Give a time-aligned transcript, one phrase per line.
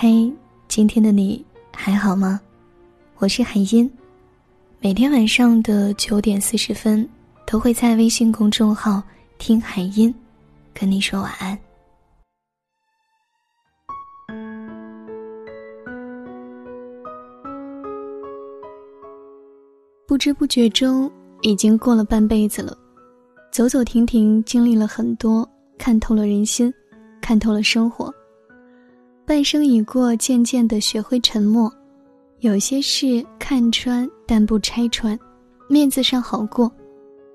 [0.00, 0.32] 嘿，
[0.68, 2.40] 今天的你还好吗？
[3.16, 3.90] 我是海音，
[4.78, 7.04] 每天晚上的九点四十分
[7.44, 9.02] 都会在微信公众号
[9.38, 10.14] “听海音”
[10.72, 11.58] 跟你说晚安。
[20.06, 21.10] 不知不觉中，
[21.42, 22.78] 已经过了半辈子了，
[23.50, 25.44] 走走停停，经历了很多，
[25.76, 26.72] 看透了人心，
[27.20, 28.14] 看透了生活。
[29.28, 31.70] 半生已过，渐渐的学会沉默。
[32.38, 35.18] 有些事看穿但不拆穿，
[35.68, 36.66] 面子上好过；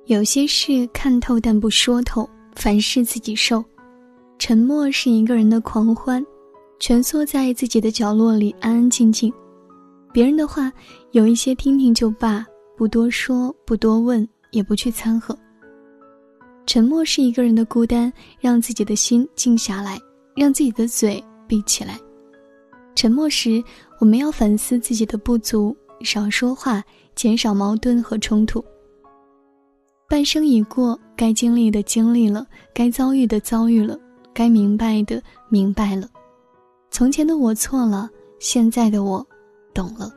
[0.07, 3.63] 有些事看透但不说透，凡事自己受。
[4.39, 6.25] 沉默是一个人的狂欢，
[6.79, 9.31] 蜷缩在自己的角落里安安静静。
[10.11, 10.73] 别人的话，
[11.11, 12.43] 有一些听听就罢，
[12.75, 15.37] 不多说，不多问，也不去掺和。
[16.65, 19.99] 沉默是一个人的孤单，让自己的心静下来，
[20.35, 21.23] 让自己的嘴。
[21.47, 21.99] 闭起来。
[22.95, 23.63] 沉默时，
[23.99, 26.83] 我们要反思自己的不足，少说话，
[27.15, 28.63] 减少矛盾和冲突。
[30.07, 33.97] 半生已过，该经历的经历了，该遭遇的遭遇了，
[34.33, 36.07] 该明白的明白了。
[36.91, 38.07] 从前的我错了，
[38.39, 39.25] 现在的我
[39.73, 40.13] 懂了。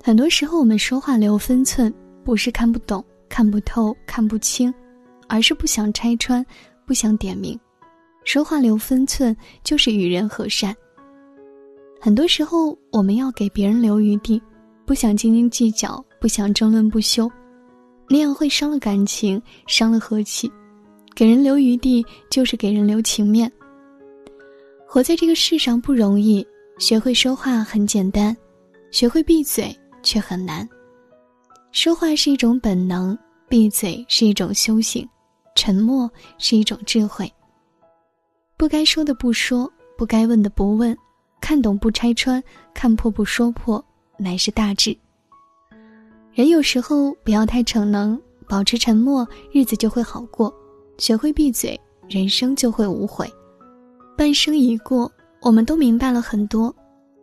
[0.00, 4.72] 很多时候，我们说话留分寸，不是看不懂、看不透、看不清，
[5.28, 6.44] 而是不想拆穿，
[6.86, 7.58] 不想点名。
[8.28, 9.34] 说话留分寸，
[9.64, 10.76] 就是与人和善。
[11.98, 14.38] 很多时候，我们要给别人留余地，
[14.84, 17.26] 不想斤斤计较，不想争论不休，
[18.06, 20.52] 那样会伤了感情，伤了和气。
[21.16, 23.50] 给人留余地，就是给人留情面。
[24.86, 26.46] 活在这个世上不容易，
[26.78, 28.36] 学会说话很简单，
[28.90, 30.68] 学会闭嘴却很难。
[31.72, 33.18] 说话是一种本能，
[33.48, 35.08] 闭嘴是一种修行，
[35.54, 37.26] 沉默是一种智慧。
[38.58, 40.94] 不该说的不说，不该问的不问，
[41.40, 42.42] 看懂不拆穿，
[42.74, 43.82] 看破不说破，
[44.16, 44.94] 乃是大智。
[46.34, 50.52] 人有时候不要太逞能，保持沉默，日子就会好过；
[50.98, 53.32] 学会闭嘴，人生就会无悔。
[54.16, 55.08] 半生已过，
[55.40, 56.74] 我们都明白了很多。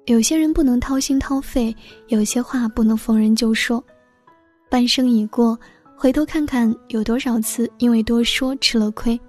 [0.06, 1.76] 有些人不能掏心掏肺，
[2.08, 3.84] 有些话不能逢人就说。
[4.70, 5.60] 半生已过，
[5.98, 9.20] 回头看看，有多少次因为多说吃了亏，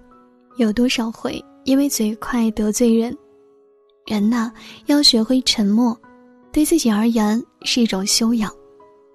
[0.56, 1.44] 有多少回。
[1.66, 3.14] 因为嘴快得罪人，
[4.06, 4.52] 人呐
[4.86, 6.00] 要学会沉默，
[6.52, 8.50] 对自己而言是一种修养，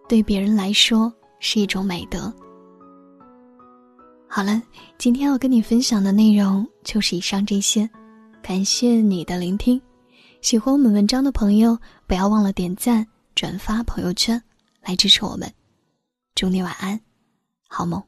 [0.07, 2.31] 对别人来说是一种美德。
[4.27, 4.61] 好了，
[4.97, 7.89] 今天要跟你分享的内容就是以上这些，
[8.41, 9.81] 感谢你的聆听。
[10.41, 14.41] 喜欢我们文章的朋友，不要忘了点赞、转发朋友圈
[14.83, 15.49] 来支持我们。
[16.35, 16.99] 祝你晚安，
[17.69, 18.03] 好梦。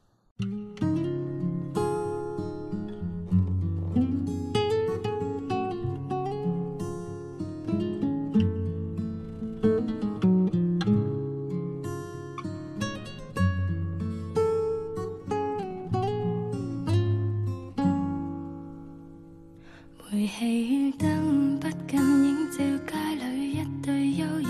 [20.16, 24.46] 煤气灯不禁，映照街里一对幽人，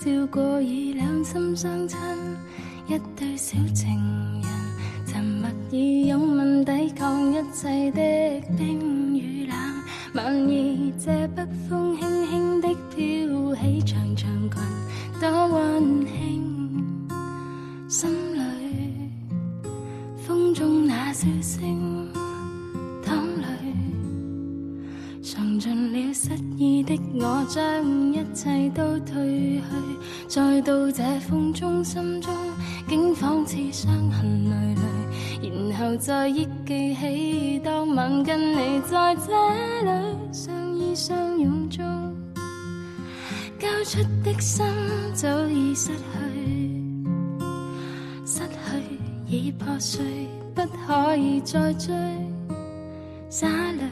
[0.00, 1.96] 照过已两心相亲，
[2.88, 3.94] 一对小情
[4.42, 4.50] 人，
[5.06, 9.56] 沉默以拥吻抵抗一切的冰与冷。
[10.14, 14.60] 晚意这北风轻轻的飘起长长裙，
[15.20, 16.04] 多温
[27.14, 29.62] 我，将一切都褪去，
[30.28, 32.32] 再到这风中，心中
[32.88, 39.32] 竟仿似伤痕累累，然后再忆记起当晚跟你在这
[39.82, 41.84] 里相依相拥中，
[43.58, 44.64] 交出的心
[45.14, 46.94] 早已失去，
[48.24, 50.04] 失去已破碎，
[50.54, 51.94] 不可以再追，
[53.28, 53.82] 洒泪。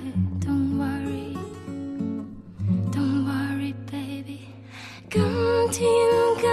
[5.74, 5.84] 天
[6.38, 6.46] 今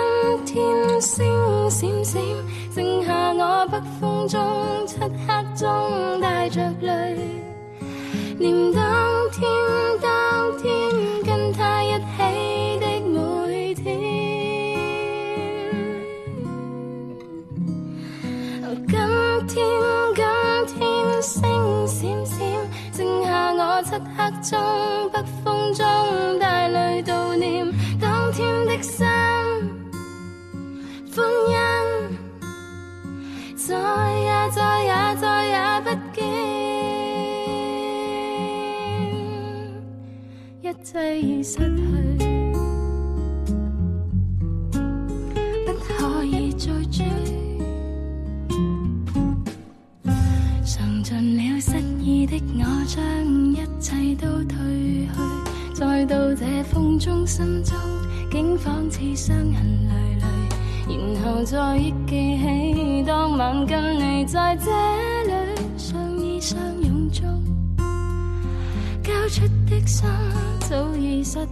[0.46, 1.22] 天星。
[1.70, 2.22] 闪闪，
[2.74, 4.42] 剩下我北风中，
[4.88, 5.08] 漆黑
[5.56, 7.16] 中带着泪，
[8.40, 8.84] 念当
[9.32, 9.42] 天
[10.02, 10.70] 当天
[11.24, 12.02] 跟他一起
[12.80, 13.86] 的每天。
[18.88, 18.98] 今
[19.48, 19.58] 天
[20.16, 22.40] 今天星闪闪，
[22.92, 24.60] 剩下我漆黑中
[25.12, 25.24] 北
[41.00, 41.64] 已失去，
[45.66, 47.06] 不可以再追。
[50.66, 53.02] 尝尽了失意的我，将
[53.54, 54.54] 一切都褪
[55.08, 55.10] 去，
[55.74, 57.78] 再到这风中，心中
[58.30, 59.54] 竟仿似伤痕
[59.88, 60.26] 累累，
[60.98, 64.70] 然后再忆记起当晚跟你在这
[69.32, 70.10] 出的心
[70.70, 71.48] 早已失去，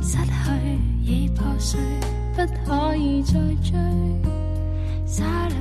[0.00, 0.30] 失去
[1.02, 1.80] 已破碎，
[2.36, 3.32] 不可以再
[3.64, 3.76] 追，
[5.04, 5.56] 洒泪。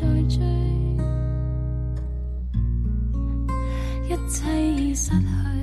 [0.00, 0.40] 再追，
[4.08, 5.59] 一切已失去。